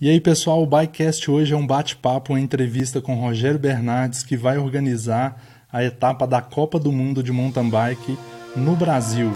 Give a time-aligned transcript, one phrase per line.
[0.00, 4.36] E aí, pessoal, o Bikecast hoje é um bate-papo, uma entrevista com Rogério Bernardes, que
[4.36, 8.16] vai organizar a etapa da Copa do Mundo de Mountain Bike
[8.54, 9.32] no Brasil.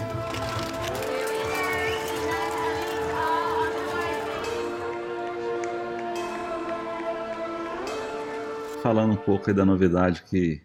[8.81, 10.61] Falando um pouco aí da novidade que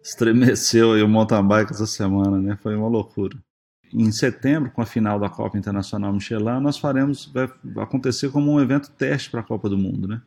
[0.00, 2.56] estremeceu o mountain bike essa semana, né?
[2.62, 3.36] Foi uma loucura
[3.92, 7.48] em setembro, com a final da Copa Internacional Michelin, nós faremos, vai
[7.82, 10.20] acontecer como um evento teste para a Copa do Mundo, né?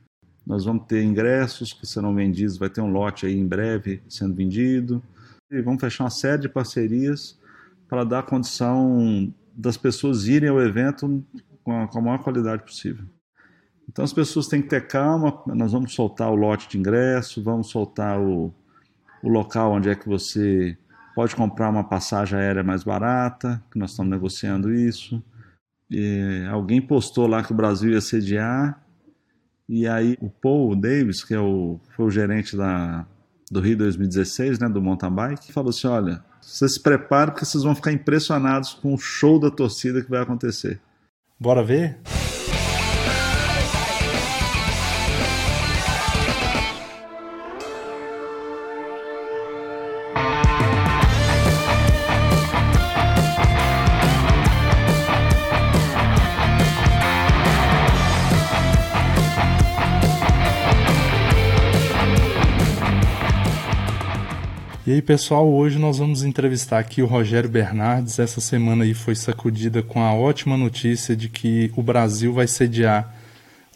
[0.45, 4.33] Nós vamos ter ingressos que serão vendidos, vai ter um lote aí em breve sendo
[4.33, 5.01] vendido.
[5.51, 7.39] E vamos fechar uma série de parcerias
[7.87, 11.23] para dar condição das pessoas irem ao evento
[11.63, 13.05] com a, com a maior qualidade possível.
[13.87, 17.67] Então as pessoas têm que ter calma, nós vamos soltar o lote de ingresso, vamos
[17.67, 18.53] soltar o,
[19.21, 20.77] o local onde é que você
[21.15, 25.21] pode comprar uma passagem aérea mais barata, que nós estamos negociando isso.
[25.89, 28.81] E alguém postou lá que o Brasil ia sediar,
[29.67, 33.05] e aí o Paul Davis, que é o, foi o gerente da,
[33.49, 37.63] do Rio 2016, né, do mountain bike, falou assim, olha, vocês se preparem porque vocês
[37.63, 40.79] vão ficar impressionados com o show da torcida que vai acontecer.
[41.39, 41.99] Bora ver?
[64.91, 68.19] E aí, pessoal, hoje nós vamos entrevistar aqui o Rogério Bernardes.
[68.19, 73.15] Essa semana aí foi sacudida com a ótima notícia de que o Brasil vai sediar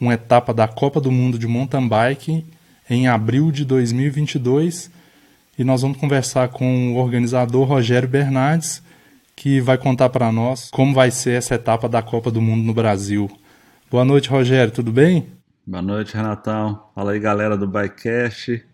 [0.02, 2.46] uma etapa da Copa do Mundo de Mountain Bike
[2.90, 4.92] em abril de 2022.
[5.58, 8.84] E nós vamos conversar com o organizador Rogério Bernardes,
[9.38, 12.74] que vai contar para nós como vai ser essa etapa da Copa do Mundo no
[12.74, 13.32] Brasil.
[13.90, 15.28] Boa noite, Rogério, tudo bem?
[15.66, 16.90] Boa noite, Renatão.
[16.94, 18.66] Fala aí, galera do Bikecast.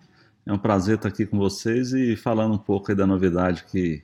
[0.45, 4.01] É um prazer estar aqui com vocês e falando um pouco aí da novidade que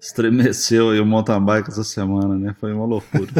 [0.00, 2.56] estremeceu o mountain bike essa semana, né?
[2.58, 3.30] Foi uma loucura.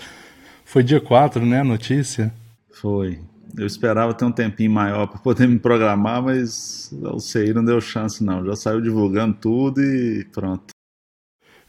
[0.64, 2.32] Foi dia 4, né, a notícia?
[2.72, 3.20] Foi.
[3.56, 7.80] Eu esperava ter um tempinho maior para poder me programar, mas o CI não deu
[7.80, 8.44] chance não.
[8.46, 10.72] Já saiu divulgando tudo e pronto.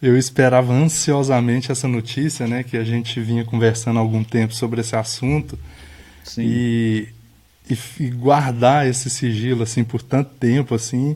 [0.02, 4.81] Eu esperava ansiosamente essa notícia, né, que a gente vinha conversando há algum tempo sobre
[4.81, 5.58] esse assunto.
[6.23, 6.41] Sim.
[6.44, 7.08] E
[7.74, 11.16] e, e, guardar esse sigilo assim por tanto tempo assim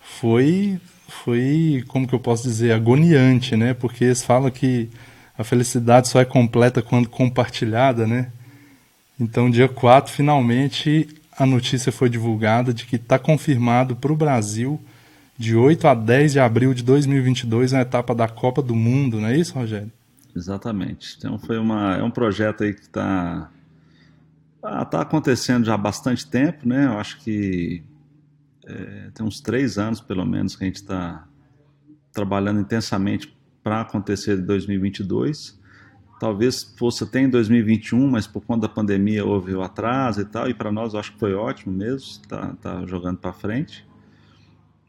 [0.00, 3.74] foi foi como que eu posso dizer agoniante né?
[3.74, 4.88] Porque eles falam que
[5.38, 8.30] a felicidade só é completa quando compartilhada né?
[9.18, 11.08] Então dia 4 finalmente
[11.38, 14.80] a notícia foi divulgada de que está confirmado para o Brasil
[15.38, 19.28] de 8 a 10 de abril de 2022 a etapa da Copa do Mundo não
[19.28, 19.92] é isso Rogério?
[20.34, 21.16] Exatamente.
[21.18, 23.50] Então foi uma é um projeto aí que está
[24.66, 26.86] Está tá acontecendo já há bastante tempo, né?
[26.86, 27.84] Eu acho que
[28.66, 31.26] é, tem uns três anos, pelo menos, que a gente está
[32.12, 33.32] trabalhando intensamente
[33.62, 35.60] para acontecer em 2022.
[36.18, 40.48] Talvez fosse até em 2021, mas por conta da pandemia houve o atraso e tal,
[40.48, 43.86] e para nós eu acho que foi ótimo mesmo, tá, tá jogando para frente.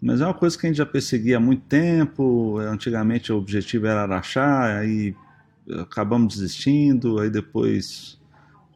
[0.02, 3.88] Mas é uma coisa que a gente já perseguia há muito tempo, antigamente o objetivo
[3.88, 5.14] era Araxá, aí
[5.82, 8.18] acabamos desistindo, aí depois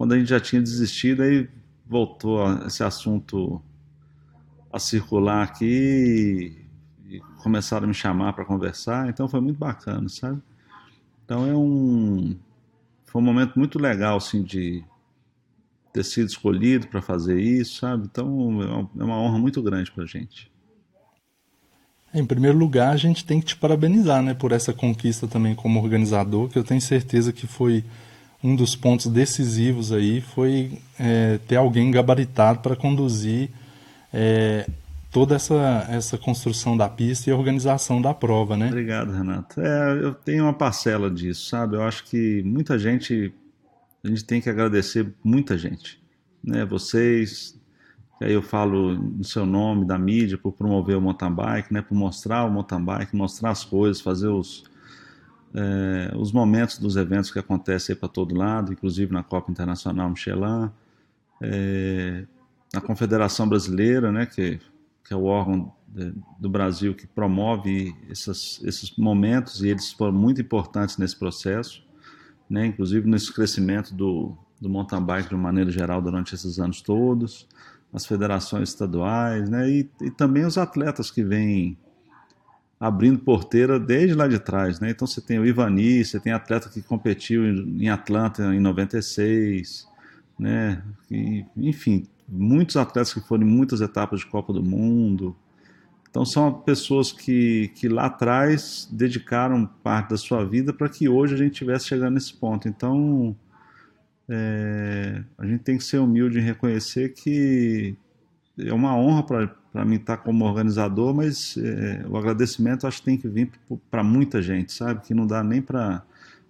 [0.02, 1.48] quando a gente já tinha desistido, aí
[1.86, 3.62] voltou esse assunto
[4.74, 6.66] a circular aqui
[7.06, 10.42] e começaram a me chamar para conversar, então foi muito bacana, sabe?
[11.24, 12.36] Então é um
[13.06, 14.84] foi um momento muito legal assim de
[15.94, 18.08] ter sido escolhido para fazer isso, sabe?
[18.12, 20.52] Então é uma honra muito grande para a gente.
[22.12, 25.80] Em primeiro lugar, a gente tem que te parabenizar, né, por essa conquista também como
[25.80, 27.86] organizador, que eu tenho certeza que foi
[28.44, 33.50] um dos pontos decisivos aí foi é, ter alguém gabaritado para conduzir
[34.12, 34.68] é,
[35.12, 38.68] toda essa, essa construção da pista e organização da prova, né?
[38.68, 39.60] Obrigado, Renato.
[39.62, 41.76] É, eu tenho uma parcela disso, sabe?
[41.76, 43.34] Eu acho que muita gente,
[44.04, 46.02] a gente tem que agradecer muita gente,
[46.44, 46.66] né?
[46.66, 47.60] Vocês,
[48.22, 51.82] aí eu falo no seu nome, da mídia, por promover o mountain bike, né?
[51.82, 54.64] Por mostrar o mountain bike, mostrar as coisas, fazer os
[55.54, 60.70] é, os momentos dos eventos que acontecem para todo lado, inclusive na Copa Internacional Michelin,
[61.42, 62.26] é,
[62.74, 64.60] na Confederação Brasileira, né, que,
[65.04, 70.14] que é o órgão de, do Brasil que promove esses, esses momentos e eles foram
[70.14, 71.84] muito importantes nesse processo,
[72.50, 76.82] né, inclusive nesse crescimento do, do mountain bike de uma maneira geral durante esses anos
[76.82, 77.48] todos,
[77.92, 81.78] as federações estaduais, né, e, e também os atletas que vêm
[82.82, 84.90] abrindo porteira desde lá de trás, né?
[84.90, 89.88] Então você tem o Ivani, você tem atleta que competiu em Atlanta em 96,
[90.40, 90.82] né?
[91.12, 95.36] E, enfim, muitos atletas que foram em muitas etapas de Copa do Mundo.
[96.10, 101.36] Então são pessoas que, que lá atrás dedicaram parte da sua vida para que hoje
[101.36, 102.68] a gente estivesse chegando nesse ponto.
[102.68, 103.36] Então
[104.28, 107.96] é, a gente tem que ser humilde em reconhecer que
[108.58, 113.18] é uma honra para mim estar como organizador, mas é, o agradecimento acho que tem
[113.18, 113.52] que vir
[113.90, 115.02] para muita gente, sabe?
[115.02, 116.04] Que não dá nem para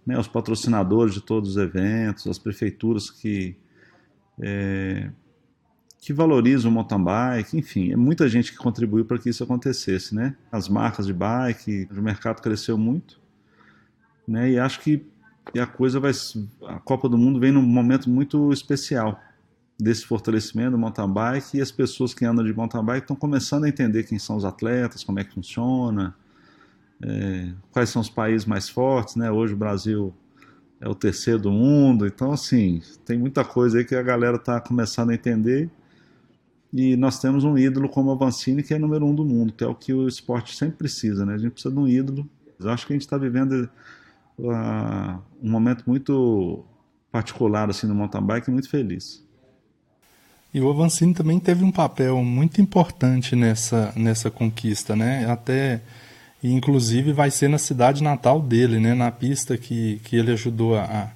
[0.06, 3.56] né, os patrocinadores de todos os eventos, as prefeituras que,
[4.42, 5.12] é,
[6.00, 10.16] que valorizam o mountain bike, enfim, é muita gente que contribuiu para que isso acontecesse,
[10.16, 10.36] né?
[10.52, 13.22] As marcas de bike, o mercado cresceu muito,
[14.28, 14.50] né?
[14.50, 15.06] E acho que
[15.60, 16.12] a coisa vai,
[16.68, 19.22] a Copa do Mundo vem num momento muito especial
[19.82, 23.64] desse fortalecimento do mountain bike e as pessoas que andam de mountain bike estão começando
[23.64, 26.16] a entender quem são os atletas, como é que funciona,
[27.02, 29.32] é, quais são os países mais fortes, né?
[29.32, 30.14] Hoje o Brasil
[30.80, 34.62] é o terceiro do mundo, então assim tem muita coisa aí que a galera está
[34.62, 35.68] começando a entender
[36.72, 39.64] e nós temos um ídolo como a Vancini que é número um do mundo, que
[39.64, 41.34] é o que o esporte sempre precisa, né?
[41.34, 42.30] A gente precisa de um ídolo.
[42.60, 43.68] Eu acho que a gente está vivendo
[44.38, 46.64] uh, um momento muito
[47.12, 49.26] particular assim no mountain bike, muito feliz.
[50.54, 55.30] E o Avancini também teve um papel muito importante nessa, nessa conquista, né?
[55.32, 55.82] Até,
[56.44, 58.94] inclusive vai ser na cidade natal dele, né?
[58.94, 61.10] Na pista que, que ele ajudou a,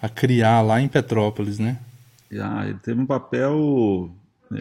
[0.00, 1.78] a criar lá em Petrópolis, né?
[2.40, 4.10] Ah, ele teve um papel,
[4.50, 4.60] né,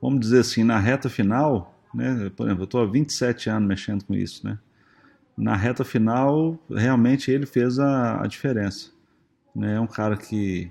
[0.00, 2.30] vamos dizer assim, na reta final, né?
[2.36, 4.58] Por exemplo, eu estou há 27 anos mexendo com isso, né?
[5.36, 8.90] Na reta final, realmente ele fez a, a diferença.
[9.56, 9.76] Né?
[9.76, 10.70] É um cara que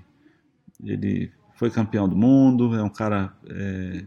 [0.82, 4.02] ele foi campeão do mundo, é um cara é,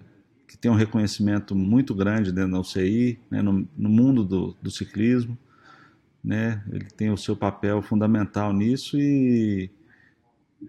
[0.48, 4.72] que tem um reconhecimento muito grande dentro da UCI, né, no, no, mundo do, do,
[4.72, 5.38] ciclismo.
[6.24, 9.70] Né, ele tem o seu papel fundamental nisso e,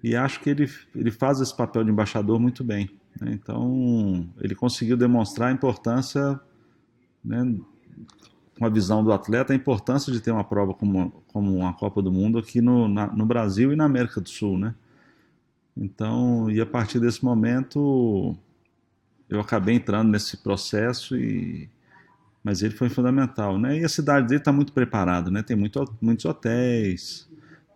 [0.03, 2.91] e acho que ele, ele faz esse papel de embaixador muito bem.
[3.19, 6.39] Né, então, ele conseguiu demonstrar a importância,
[7.25, 7.61] né,
[8.59, 12.03] com a visão do atleta, a importância de ter uma prova como, como uma Copa
[12.03, 14.59] do Mundo aqui no, na, no Brasil e na América do Sul.
[14.59, 14.75] Né?
[15.77, 18.37] Então, e a partir desse momento,
[19.29, 21.69] eu acabei entrando nesse processo e
[22.43, 23.81] mas ele foi fundamental, né?
[23.81, 25.43] E a cidade dele está muito preparada, né?
[25.43, 27.27] Tem muito, muitos hotéis,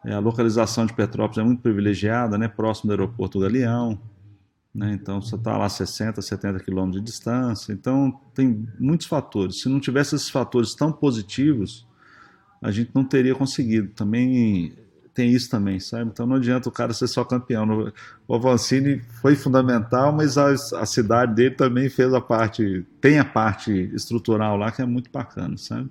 [0.04, 2.48] é, a localização de Petrópolis é muito privilegiada, né?
[2.48, 3.98] Próximo do aeroporto Galeão,
[4.74, 4.92] né?
[4.92, 7.72] Então você está lá 60, 70 quilômetros de distância.
[7.72, 9.60] Então tem muitos fatores.
[9.60, 11.86] Se não tivesse esses fatores tão positivos,
[12.62, 13.88] a gente não teria conseguido.
[13.88, 14.74] Também
[15.18, 16.12] tem isso também, sabe?
[16.12, 17.92] Então não adianta o cara ser só campeão.
[18.28, 23.24] O Avancini foi fundamental, mas a, a, cidade dele também fez a parte, tem a
[23.24, 25.90] parte estrutural lá que é muito bacana, sabe?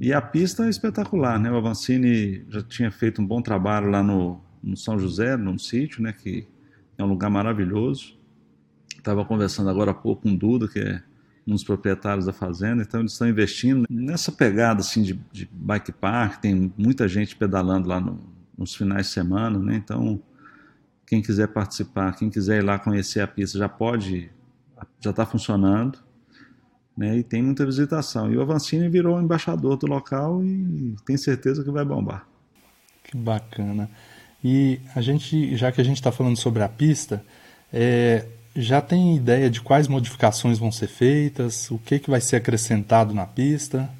[0.00, 1.50] E a pista é espetacular, né?
[1.50, 6.00] O Avancini já tinha feito um bom trabalho lá no, no São José, num sítio,
[6.00, 6.12] né?
[6.12, 6.46] Que
[6.96, 8.16] é um lugar maravilhoso.
[8.96, 11.02] Estava conversando agora há pouco com o Duda, que é
[11.44, 15.92] um dos proprietários da fazenda, então eles estão investindo nessa pegada assim de, de bike
[15.92, 18.18] park, tem muita gente pedalando lá no,
[18.56, 19.76] nos finais de semana, né?
[19.76, 20.20] Então,
[21.06, 24.30] quem quiser participar, quem quiser ir lá conhecer a pista, já pode,
[25.00, 25.98] já está funcionando,
[26.96, 27.18] né?
[27.18, 28.32] E tem muita visitação.
[28.32, 32.26] E o Avancini virou embaixador do local e tem certeza que vai bombar.
[33.02, 33.90] Que bacana.
[34.42, 37.24] E a gente, já que a gente está falando sobre a pista,
[37.72, 42.36] é, já tem ideia de quais modificações vão ser feitas, o que, que vai ser
[42.36, 43.90] acrescentado na pista?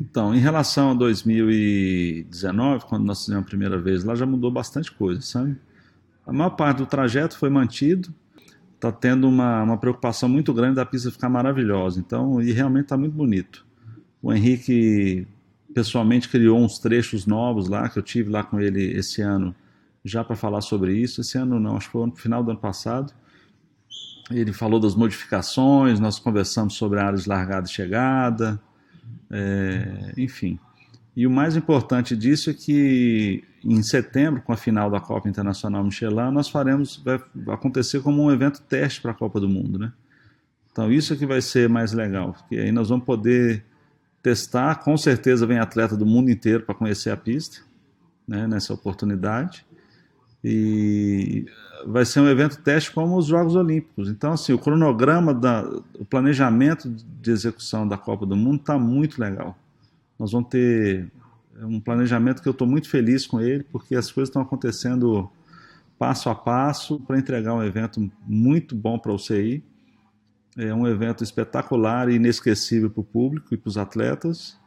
[0.00, 4.90] Então, em relação a 2019, quando nós fizemos a primeira vez lá, já mudou bastante
[4.90, 5.58] coisa, sabe?
[6.26, 8.14] A maior parte do trajeto foi mantido,
[8.74, 12.96] está tendo uma, uma preocupação muito grande da pista ficar maravilhosa, então, e realmente está
[12.96, 13.66] muito bonito.
[14.22, 15.28] O Henrique
[15.74, 19.54] pessoalmente criou uns trechos novos lá, que eu tive lá com ele esse ano,
[20.02, 21.20] já para falar sobre isso.
[21.20, 23.12] Esse ano não, acho que foi no final do ano passado.
[24.30, 28.60] Ele falou das modificações, nós conversamos sobre áreas de largada e chegada,
[29.30, 30.58] é, enfim.
[31.16, 35.84] E o mais importante disso é que em setembro, com a final da Copa Internacional
[35.84, 39.92] Michelin, nós faremos, vai acontecer como um evento teste para a Copa do Mundo, né?
[40.72, 43.64] Então isso é que vai ser mais legal, porque aí nós vamos poder
[44.22, 47.60] testar, com certeza vem atleta do mundo inteiro para conhecer a pista,
[48.26, 49.66] né, nessa oportunidade.
[50.42, 51.46] E
[51.86, 54.08] vai ser um evento teste como os Jogos Olímpicos.
[54.08, 55.62] Então, assim, o cronograma, da,
[55.98, 59.56] o planejamento de execução da Copa do Mundo está muito legal.
[60.18, 61.10] Nós vamos ter
[61.62, 65.30] um planejamento que eu estou muito feliz com ele, porque as coisas estão acontecendo
[65.98, 69.62] passo a passo para entregar um evento muito bom para o CI.
[70.56, 74.59] É um evento espetacular e inesquecível para o público e para os atletas.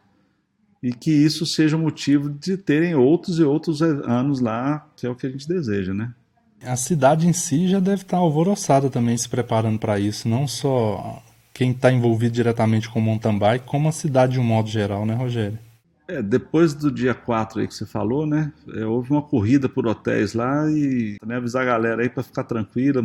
[0.84, 5.16] E que isso seja motivo de terem outros e outros anos lá, que é o
[5.16, 6.14] que a gente deseja, né?
[6.62, 11.24] A cidade em si já deve estar alvoroçada também se preparando para isso, não só
[11.54, 15.06] quem está envolvido diretamente com o mountain bike, como a cidade de um modo geral,
[15.06, 15.58] né, Rogério?
[16.06, 18.52] É, depois do dia 4 aí que você falou, né?
[18.76, 22.44] É, houve uma corrida por hotéis lá e né, avisar a galera aí para ficar
[22.44, 23.02] tranquila.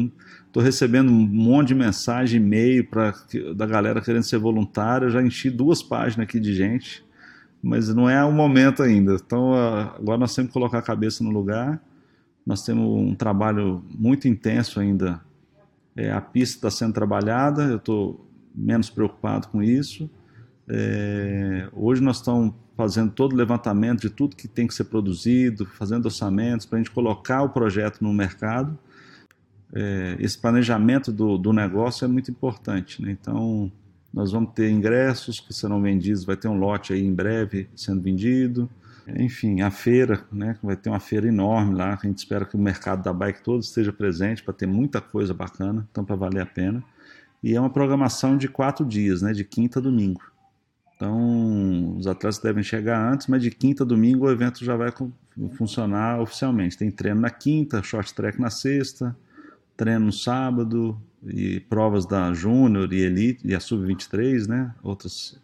[0.52, 3.14] Tô recebendo um monte de mensagem, e-mail pra,
[3.54, 5.06] da galera querendo ser voluntária.
[5.06, 7.04] Eu já enchi duas páginas aqui de gente,
[7.62, 9.15] mas não é o momento ainda.
[9.15, 11.81] Então agora nós temos que colocar a cabeça no lugar.
[12.47, 15.21] Nós temos um trabalho muito intenso ainda.
[15.95, 20.09] É, a pista está sendo trabalhada, eu estou menos preocupado com isso.
[20.69, 25.67] É, hoje nós estamos fazendo todo o levantamento de tudo que tem que ser produzido,
[25.67, 28.79] fazendo orçamentos para a gente colocar o projeto no mercado.
[29.75, 33.03] É, esse planejamento do, do, negócio é muito importante.
[33.03, 33.11] Né?
[33.11, 33.73] Então,
[34.12, 38.00] nós vamos ter ingressos que serão vendidos, vai ter um lote aí em breve sendo
[38.00, 38.69] vendido.
[39.17, 40.59] Enfim, a feira, né?
[40.62, 43.62] vai ter uma feira enorme lá, a gente espera que o mercado da bike todo
[43.62, 46.83] esteja presente para ter muita coisa bacana, então para valer a pena.
[47.43, 49.33] E é uma programação de quatro dias, né?
[49.33, 50.21] de quinta a domingo.
[50.97, 54.93] Então, os atletas devem chegar antes, mas de quinta a domingo o evento já vai
[55.57, 56.77] funcionar oficialmente.
[56.77, 59.17] Tem treino na quinta, short track na sexta,
[59.78, 64.75] treino no sábado e provas da Júnior e Elite e a Sub-23, né?
[64.82, 65.40] Outras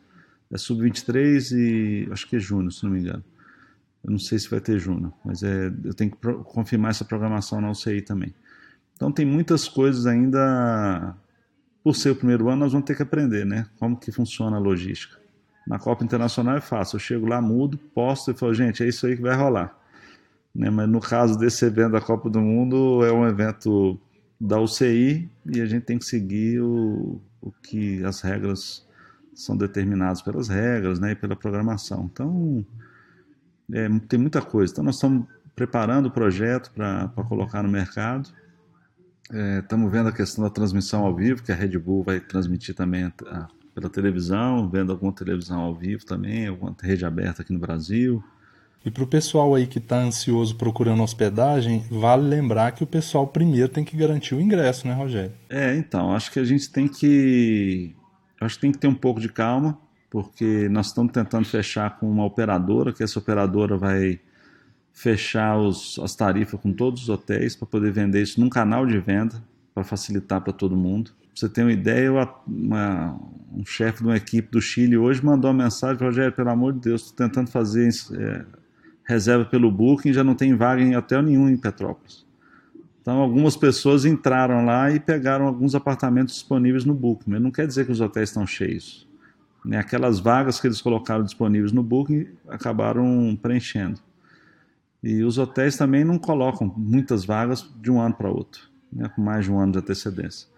[0.52, 3.24] é Sub-23 e acho que é Júnior, se não me engano.
[4.02, 7.60] Eu não sei se vai ter Júnior, mas é, eu tenho que confirmar essa programação
[7.60, 8.34] na UCI também.
[8.94, 11.14] Então tem muitas coisas ainda,
[11.82, 13.66] por ser o primeiro ano, nós vamos ter que aprender, né?
[13.78, 15.16] Como que funciona a logística.
[15.66, 19.06] Na Copa Internacional é fácil, eu chego lá, mudo, posto e falo, gente, é isso
[19.06, 19.78] aí que vai rolar.
[20.54, 20.68] Né?
[20.70, 23.98] Mas no caso desse evento da Copa do Mundo, é um evento
[24.44, 28.86] da UCI e a gente tem que seguir o, o que as regras
[29.32, 32.10] são determinadas pelas regras né, e pela programação.
[32.12, 32.64] Então,
[33.72, 34.70] é, tem muita coisa.
[34.70, 38.28] Então, nós estamos preparando o projeto para colocar no mercado.
[39.32, 42.74] É, estamos vendo a questão da transmissão ao vivo, que a Red Bull vai transmitir
[42.74, 47.58] também a, pela televisão, vendo alguma televisão ao vivo também, alguma rede aberta aqui no
[47.58, 48.22] Brasil.
[48.84, 53.26] E para o pessoal aí que está ansioso procurando hospedagem, vale lembrar que o pessoal
[53.26, 55.32] primeiro tem que garantir o ingresso, né, Rogério?
[55.48, 57.94] É, então, acho que a gente tem que.
[58.40, 59.78] Acho que tem que ter um pouco de calma,
[60.10, 64.20] porque nós estamos tentando fechar com uma operadora, que essa operadora vai
[64.92, 68.98] fechar os, as tarifas com todos os hotéis para poder vender isso num canal de
[68.98, 69.42] venda,
[69.74, 72.12] para facilitar para todo mundo você ter uma ideia,
[72.46, 73.18] uma,
[73.52, 76.80] um chefe de uma equipe do Chile hoje mandou uma mensagem, Rogério, pelo amor de
[76.80, 78.44] Deus, estou tentando fazer é,
[79.04, 82.24] reserva pelo Booking, já não tem vaga em hotel nenhum em Petrópolis.
[83.00, 87.66] Então, algumas pessoas entraram lá e pegaram alguns apartamentos disponíveis no Booking, mas não quer
[87.66, 89.06] dizer que os hotéis estão cheios.
[89.64, 89.76] Né?
[89.76, 94.00] Aquelas vagas que eles colocaram disponíveis no Booking acabaram preenchendo.
[95.02, 99.06] E os hotéis também não colocam muitas vagas de um ano para outro, né?
[99.14, 100.48] com mais de um ano de antecedência.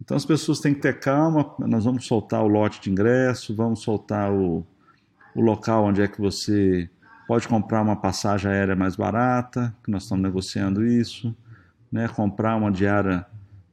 [0.00, 3.82] Então as pessoas têm que ter calma, nós vamos soltar o lote de ingresso, vamos
[3.82, 4.64] soltar o,
[5.34, 6.88] o local onde é que você
[7.30, 11.32] pode comprar uma passagem aérea mais barata, que nós estamos negociando isso,
[11.92, 12.08] né?
[12.08, 13.24] comprar uma diária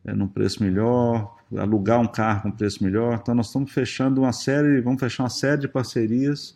[0.05, 3.17] é, num preço melhor, alugar um carro com preço melhor.
[3.19, 6.55] Então nós estamos fechando uma série, vamos fechar uma série de parcerias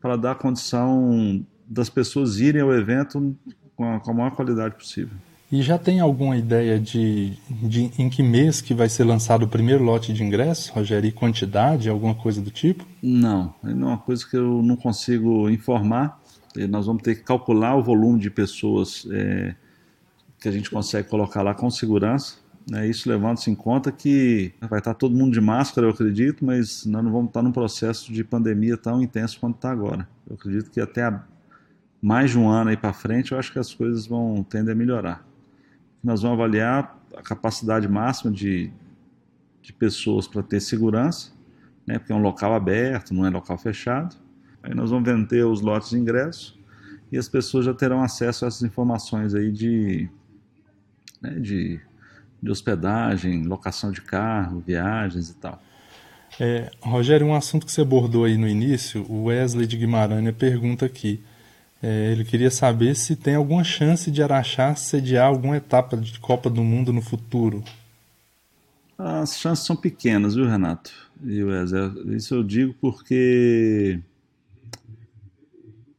[0.00, 3.32] para dar condição das pessoas irem ao evento
[3.76, 5.16] com a, com a maior qualidade possível.
[5.52, 9.48] E já tem alguma ideia de, de em que mês que vai ser lançado o
[9.48, 11.08] primeiro lote de ingressos, Rogério?
[11.08, 12.86] E quantidade, alguma coisa do tipo?
[13.02, 16.19] Não, é uma coisa que eu não consigo informar.
[16.68, 19.54] Nós vamos ter que calcular o volume de pessoas é,
[20.38, 22.38] que a gente consegue colocar lá com segurança.
[22.70, 22.88] Né?
[22.88, 27.04] Isso levando-se em conta que vai estar todo mundo de máscara, eu acredito, mas nós
[27.04, 30.08] não vamos estar num processo de pandemia tão intenso quanto está agora.
[30.28, 31.12] Eu acredito que até
[32.02, 34.76] mais de um ano aí para frente, eu acho que as coisas vão tender a
[34.76, 35.30] melhorar
[36.02, 38.72] nós vamos avaliar a capacidade máxima de,
[39.60, 41.32] de pessoas para ter segurança,
[41.86, 44.16] né, porque é um local aberto, não é local fechado.
[44.62, 46.58] Aí nós vamos vender os lotes de ingresso
[47.10, 50.08] e as pessoas já terão acesso a essas informações aí de,
[51.20, 51.80] né, de,
[52.42, 55.60] de hospedagem, locação de carro, viagens e tal.
[56.38, 60.86] É, Rogério, um assunto que você abordou aí no início, o Wesley de Guimarães pergunta
[60.86, 61.22] aqui.
[61.82, 66.50] É, ele queria saber se tem alguma chance de Araxá sediar alguma etapa de Copa
[66.50, 67.64] do Mundo no futuro.
[68.96, 70.92] As chances são pequenas, viu, Renato?
[71.24, 72.16] E Wesley?
[72.16, 73.98] Isso eu digo porque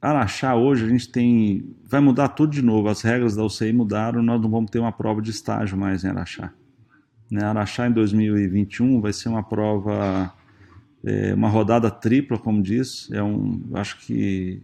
[0.02, 1.76] Araxá hoje a gente tem.
[1.86, 2.90] Vai mudar tudo de novo.
[2.90, 6.08] As regras da UCI mudaram, nós não vamos ter uma prova de estágio mais em
[6.08, 6.52] Araxá.
[7.30, 7.44] Né?
[7.44, 10.34] Araxá em 2021 vai ser uma prova,
[11.04, 13.10] é, uma rodada tripla, como diz.
[13.12, 14.64] É um, acho que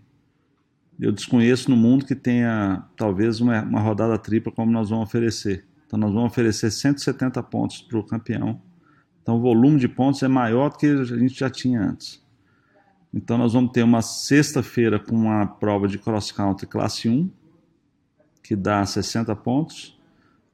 [1.00, 5.66] eu desconheço no mundo que tenha talvez uma, uma rodada tripla como nós vamos oferecer.
[5.86, 8.60] Então nós vamos oferecer 170 pontos para o campeão.
[9.22, 12.26] Então o volume de pontos é maior do que a gente já tinha antes.
[13.14, 17.30] Então nós vamos ter uma sexta-feira com uma prova de cross country classe 1,
[18.44, 19.98] que dá 60 pontos.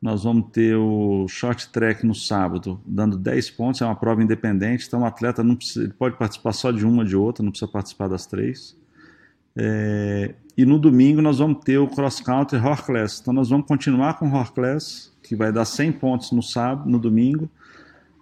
[0.01, 4.85] Nós vamos ter o short track no sábado, dando 10 pontos, é uma prova independente,
[4.85, 7.51] então o atleta não precisa, ele pode participar só de uma ou de outra, não
[7.51, 8.77] precisa participar das três.
[9.55, 13.19] É, e no domingo nós vamos ter o cross country Horclass.
[13.21, 16.99] Então nós vamos continuar com o Horclass, que vai dar 100 pontos no sábado, no
[16.99, 17.49] domingo,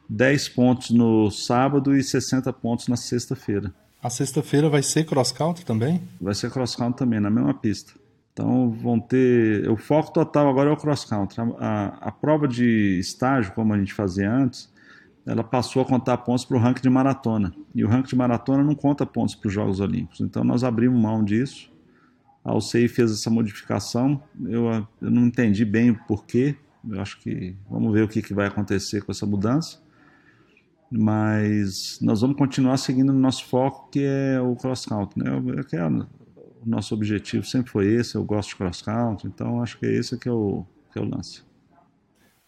[0.07, 3.73] 10 pontos no sábado e 60 pontos na sexta-feira.
[4.01, 6.01] A sexta-feira vai ser cross country também?
[6.19, 7.93] Vai ser cross country também, na mesma pista.
[8.33, 9.69] Então vão ter.
[9.69, 11.39] O foco total agora é o cross country.
[11.39, 14.71] A, a, a prova de estágio, como a gente fazia antes,
[15.25, 17.53] ela passou a contar pontos para o ranking de maratona.
[17.75, 20.21] E o ranking de maratona não conta pontos para os Jogos Olímpicos.
[20.21, 21.71] Então nós abrimos mão disso.
[22.43, 24.23] A UCI fez essa modificação.
[24.45, 26.55] Eu, eu não entendi bem o porquê.
[26.89, 29.79] Eu acho que vamos ver o que, que vai acontecer com essa mudança.
[30.91, 35.23] Mas nós vamos continuar seguindo o nosso foco, que é o cross country.
[35.23, 35.31] Né?
[35.31, 38.15] O nosso objetivo sempre foi esse.
[38.15, 41.01] Eu gosto de cross country, então acho que é esse que é o, que é
[41.01, 41.43] o lance.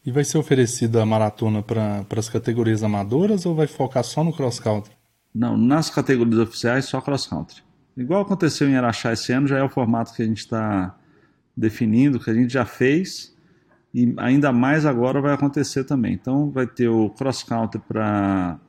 [0.05, 4.33] E vai ser oferecida a maratona para as categorias amadoras ou vai focar só no
[4.33, 4.93] cross country?
[5.33, 7.63] Não, nas categorias oficiais só cross country.
[7.95, 10.97] Igual aconteceu em Araxá esse ano, já é o formato que a gente está
[11.55, 13.33] definindo, que a gente já fez
[13.93, 16.13] e ainda mais agora vai acontecer também.
[16.13, 18.59] Então vai ter o cross country para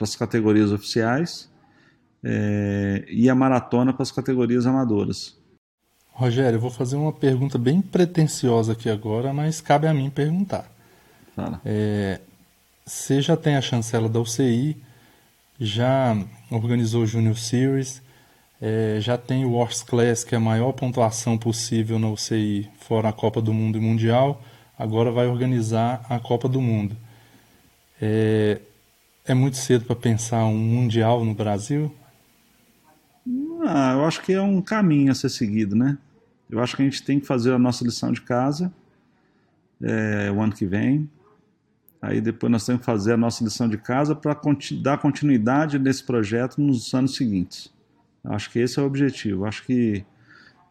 [0.00, 1.50] as categorias oficiais
[2.22, 5.36] é, e a maratona para as categorias amadoras.
[6.12, 10.70] Rogério, eu vou fazer uma pergunta bem pretensiosa aqui agora, mas cabe a mim perguntar.
[11.34, 11.60] Fala.
[11.64, 12.20] É,
[12.84, 14.76] você já tem a chancela da UCI,
[15.58, 16.16] já
[16.50, 18.02] organizou o Junior Series,
[18.60, 23.10] é, já tem o Wars Class, que é a maior pontuação possível na UCI, fora
[23.10, 24.42] a Copa do Mundo e Mundial,
[24.78, 26.96] agora vai organizar a Copa do Mundo.
[28.00, 28.60] É,
[29.24, 31.94] é muito cedo para pensar um Mundial no Brasil?
[33.66, 35.98] Ah, eu acho que é um caminho a ser seguido, né?
[36.48, 38.72] Eu acho que a gente tem que fazer a nossa lição de casa
[39.82, 41.08] é, o ano que vem,
[42.00, 44.38] Aí depois nós temos que fazer a nossa lição de casa para
[44.80, 47.72] dar continuidade nesse projeto nos anos seguintes.
[48.22, 49.44] Acho que esse é o objetivo.
[49.44, 50.04] Acho que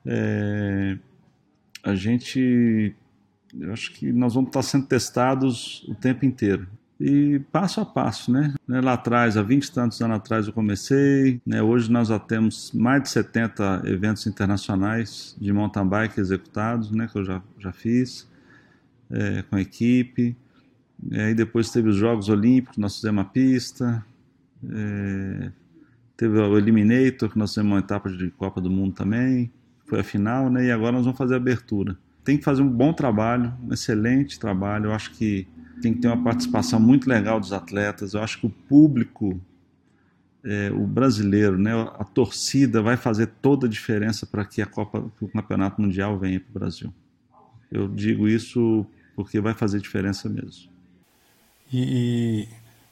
[0.05, 0.97] é,
[1.83, 2.95] a gente,
[3.71, 6.67] acho que nós vamos estar sendo testados o tempo inteiro
[6.99, 8.53] e passo a passo, né?
[8.67, 11.61] Lá atrás, há 20 e tantos anos atrás eu comecei, né?
[11.61, 17.07] hoje nós já temos mais de 70 eventos internacionais de mountain bike executados, né?
[17.11, 18.27] Que eu já, já fiz
[19.09, 20.35] é, com a equipe.
[21.11, 24.05] E aí depois teve os Jogos Olímpicos, nós fizemos uma pista.
[24.63, 25.51] É,
[26.15, 29.51] teve o Eliminator, que nós fizemos uma etapa de Copa do Mundo também.
[29.85, 30.67] Foi a final, né?
[30.67, 31.97] E agora nós vamos fazer a abertura.
[32.25, 34.85] Tem que fazer um bom trabalho, um excelente trabalho.
[34.85, 35.47] Eu acho que
[35.81, 38.13] tem que ter uma participação muito legal dos atletas.
[38.15, 39.39] Eu acho que o público,
[40.43, 45.05] é, o brasileiro, né, a torcida vai fazer toda a diferença para que a Copa,
[45.21, 46.93] o Campeonato Mundial venha para o Brasil.
[47.71, 48.85] Eu digo isso
[49.15, 50.69] porque vai fazer diferença mesmo.
[51.71, 52.47] E,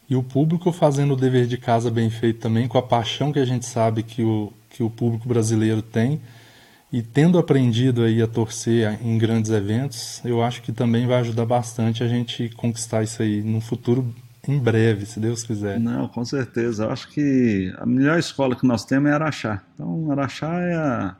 [0.10, 3.32] e, e, o público fazendo o dever de casa bem feito também, com a paixão
[3.32, 6.22] que a gente sabe que o, que o público brasileiro tem,
[6.94, 11.44] e tendo aprendido aí a torcer em grandes eventos, eu acho que também vai ajudar
[11.44, 14.14] bastante a gente conquistar isso aí no futuro
[14.48, 15.80] em breve, se Deus quiser.
[15.80, 16.84] Não, com certeza.
[16.84, 19.64] Eu acho que a melhor escola que nós temos é Araxá.
[19.74, 21.16] Então, Araxá é, a,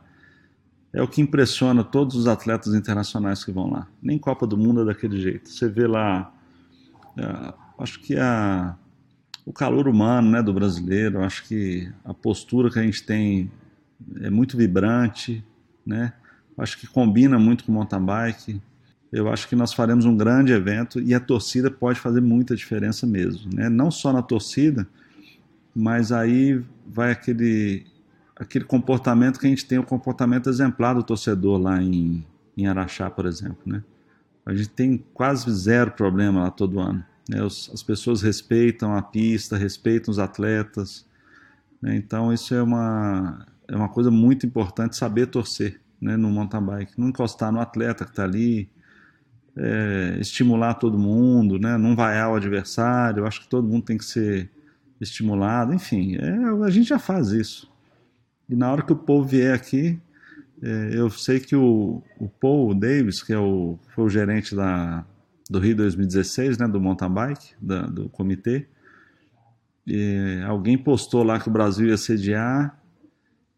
[0.92, 3.88] é o que impressiona todos os atletas internacionais que vão lá.
[4.00, 5.50] Nem Copa do Mundo é daquele jeito.
[5.50, 6.32] Você vê lá
[7.18, 8.76] é, acho que a,
[9.44, 13.50] o calor humano né, do brasileiro, acho que a postura que a gente tem
[14.20, 15.42] é muito vibrante,
[15.86, 16.12] né?
[16.58, 18.62] acho que combina muito com mountain bike.
[19.12, 23.06] Eu acho que nós faremos um grande evento e a torcida pode fazer muita diferença
[23.06, 23.50] mesmo.
[23.54, 23.68] Né?
[23.68, 24.86] Não só na torcida,
[25.74, 27.86] mas aí vai aquele,
[28.36, 32.24] aquele comportamento que a gente tem, o comportamento exemplar do torcedor lá em,
[32.56, 33.60] em Araxá, por exemplo.
[33.64, 33.82] Né?
[34.44, 37.04] A gente tem quase zero problema lá todo ano.
[37.28, 37.38] Né?
[37.42, 41.06] as pessoas respeitam a pista, respeitam os atletas.
[41.80, 41.96] Né?
[41.96, 46.92] Então isso é uma, é uma coisa muito importante saber torcer né, no mountain bike.
[46.98, 48.68] Não encostar no atleta que está ali,
[49.56, 53.20] é, estimular todo mundo, né, não vaiar o adversário.
[53.20, 54.50] Eu acho que todo mundo tem que ser
[55.00, 55.72] estimulado.
[55.72, 57.70] Enfim, é, a gente já faz isso.
[58.48, 59.98] E na hora que o povo vier aqui,
[60.62, 65.04] é, eu sei que o, o Paul Davis, que é o, foi o gerente da,
[65.48, 68.66] do Rio 2016, né, do mountain bike, da, do comitê,
[70.48, 72.74] alguém postou lá que o Brasil ia sediar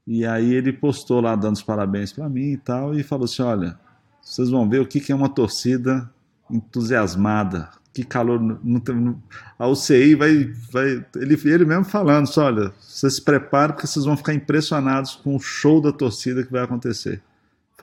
[0.06, 3.42] E aí ele postou lá dando os parabéns para mim e tal, e falou assim:
[3.42, 3.78] olha,
[4.22, 6.08] vocês vão ver o que, que é uma torcida
[6.50, 7.68] entusiasmada.
[7.92, 8.40] Que calor.
[8.40, 9.22] Não,
[9.58, 10.52] a UCI vai.
[10.70, 15.16] vai ele, ele mesmo falando: só, olha, vocês se preparem porque vocês vão ficar impressionados
[15.16, 17.22] com o show da torcida que vai acontecer.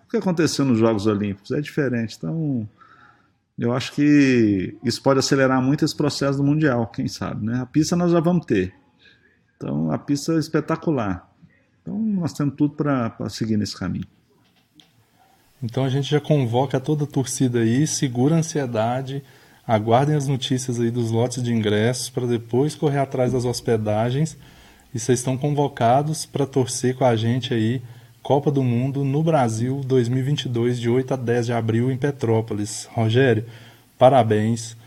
[0.05, 2.15] O que aconteceu nos Jogos Olímpicos é diferente.
[2.17, 2.69] Então,
[3.57, 7.45] eu acho que isso pode acelerar muito esse processo do Mundial, quem sabe.
[7.45, 7.59] Né?
[7.59, 8.73] A pista nós já vamos ter.
[9.57, 11.32] Então, a pista é espetacular.
[11.83, 14.07] Então, nós temos tudo para seguir nesse caminho.
[15.61, 19.21] Então, a gente já convoca toda a torcida aí, segura a ansiedade,
[19.67, 24.37] aguardem as notícias aí dos lotes de ingressos para depois correr atrás das hospedagens.
[24.93, 27.81] E vocês estão convocados para torcer com a gente aí
[28.21, 32.87] Copa do Mundo no Brasil 2022, de 8 a 10 de abril em Petrópolis.
[32.93, 33.43] Rogério,
[33.99, 34.77] parabéns.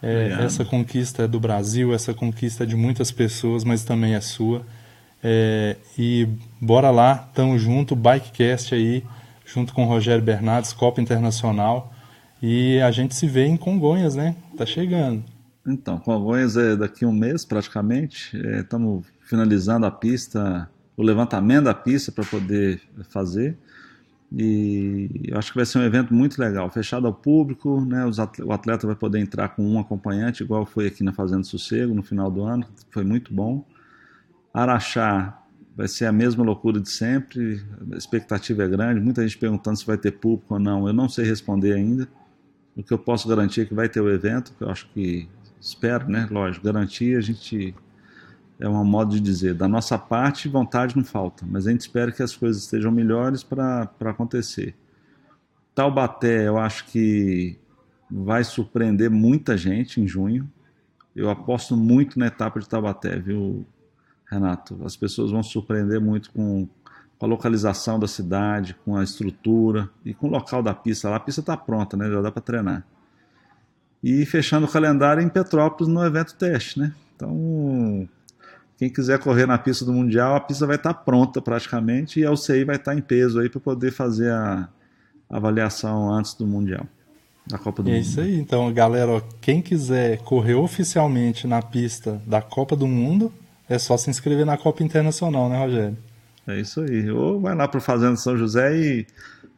[0.00, 4.20] É, essa conquista é do Brasil, essa conquista é de muitas pessoas, mas também é
[4.20, 4.64] sua.
[5.28, 6.28] É, e
[6.60, 9.02] bora lá, tamo junto, Bikecast aí,
[9.44, 11.92] junto com o Rogério Bernardes, Copa Internacional.
[12.40, 14.36] E a gente se vê em Congonhas, né?
[14.56, 15.24] Tá chegando.
[15.66, 18.36] Então, Congonhas é daqui a um mês praticamente.
[18.36, 23.58] Estamos é, finalizando a pista, o levantamento da pista para poder fazer.
[24.30, 28.04] E eu acho que vai ser um evento muito legal, fechado ao público, né?
[28.44, 32.02] o atleta vai poder entrar com um acompanhante, igual foi aqui na Fazenda Sossego no
[32.02, 33.64] final do ano, foi muito bom.
[34.56, 35.42] Araxá
[35.76, 39.84] vai ser a mesma loucura de sempre, a expectativa é grande, muita gente perguntando se
[39.84, 42.08] vai ter público ou não, eu não sei responder ainda.
[42.74, 45.28] O que eu posso garantir é que vai ter o evento, que eu acho que
[45.60, 46.26] espero, né?
[46.30, 47.74] Lógico, garantir a gente
[48.58, 52.10] é um modo de dizer, da nossa parte vontade não falta, mas a gente espera
[52.10, 54.74] que as coisas estejam melhores para acontecer.
[55.74, 57.58] Taubaté, eu acho que
[58.10, 60.50] vai surpreender muita gente em junho.
[61.14, 63.66] Eu aposto muito na etapa de Taubaté, viu,
[64.30, 64.78] Renato.
[64.84, 66.68] As pessoas vão se surpreender muito com,
[67.20, 71.08] a localização da cidade, com a estrutura e com o local da pista.
[71.08, 72.10] Lá a pista está pronta, né?
[72.10, 72.84] já dá para treinar.
[74.02, 76.78] E fechando o calendário em Petrópolis no evento teste.
[76.78, 76.92] Né?
[77.14, 78.06] Então,
[78.76, 82.26] quem quiser correr na pista do Mundial, a pista vai estar tá pronta praticamente e
[82.26, 84.68] a UCI vai estar tá em peso aí para poder fazer a
[85.30, 86.86] avaliação antes do Mundial.
[87.46, 87.98] Da Copa do é Mundo.
[87.98, 88.38] É isso aí.
[88.38, 93.32] Então, galera, ó, quem quiser correr oficialmente na pista da Copa do Mundo,
[93.68, 95.98] é só se inscrever na Copa Internacional, né, Rogério?
[96.46, 97.10] É isso aí.
[97.10, 99.06] Ou vai lá para Fazenda São José e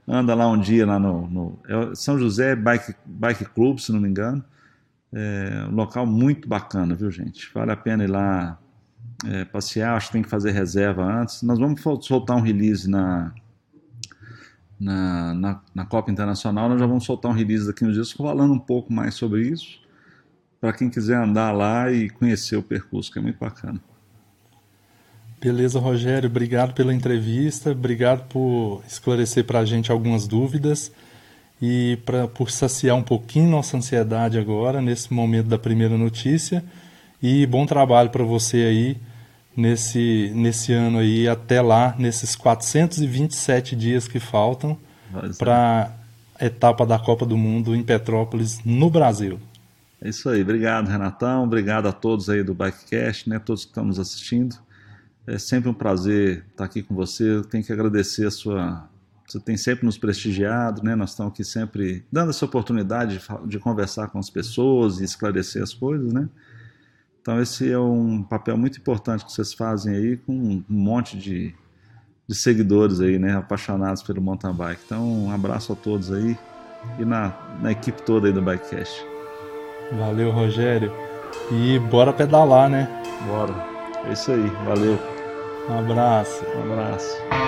[0.07, 4.01] anda lá um dia lá no, no é São José Bike, Bike Club, se não
[4.01, 4.43] me engano.
[5.13, 7.51] É um local muito bacana, viu, gente?
[7.53, 8.59] Vale a pena ir lá
[9.27, 9.97] é, passear.
[9.97, 11.43] Acho que tem que fazer reserva antes.
[11.43, 13.33] Nós vamos soltar um release na,
[14.81, 16.69] na, na, na Copa Internacional.
[16.71, 19.81] Nós já vamos soltar um release daqui uns dias falando um pouco mais sobre isso.
[20.61, 23.81] Para quem quiser andar lá e conhecer o percurso, que é muito bacana.
[25.41, 30.91] Beleza, Rogério, obrigado pela entrevista, obrigado por esclarecer para a gente algumas dúvidas
[31.63, 36.65] e pra, por saciar um pouquinho nossa ansiedade agora, nesse momento da primeira notícia.
[37.23, 38.97] E bom trabalho para você aí
[39.57, 44.77] nesse, nesse ano aí, até lá, nesses 427 dias que faltam
[45.39, 45.93] para
[46.41, 49.39] a etapa da Copa do Mundo em Petrópolis, no Brasil.
[50.01, 53.85] É isso aí, obrigado Renatão, obrigado a todos aí do Bikecast, né, todos que estão
[53.85, 54.57] nos assistindo.
[55.29, 57.37] É sempre um prazer estar aqui com você.
[57.37, 58.89] Eu tenho que agradecer a sua.
[59.27, 60.97] Você tem sempre nos prestigiado, né?
[60.97, 65.63] Nós estamos aqui sempre dando essa oportunidade de, de conversar com as pessoas e esclarecer
[65.63, 66.31] as coisas, né?
[67.21, 71.55] Então esse é um papel muito importante que vocês fazem aí com um monte de,
[72.27, 73.37] de seguidores aí, né?
[73.37, 74.81] Apaixonados pelo mountain bike.
[74.87, 76.39] Então um abraço a todos aí
[76.99, 79.05] e na, na equipe toda aí do Bikecast.
[79.93, 80.91] Valeu, Rogério.
[81.53, 82.89] E bora pedalar, né?
[83.27, 83.53] Bora.
[84.07, 84.49] É isso aí.
[84.65, 85.18] Valeu.
[85.69, 86.45] Um abraço.
[86.57, 87.48] Um abraço.